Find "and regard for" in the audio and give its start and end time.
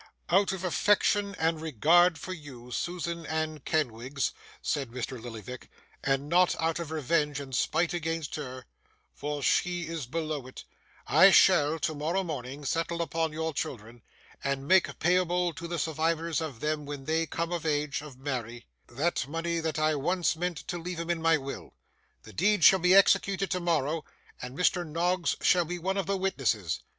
1.35-2.33